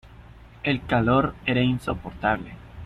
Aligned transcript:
el 0.63 0.83
calor 0.83 1.35
era 1.45 1.61
insoportable. 1.61 2.53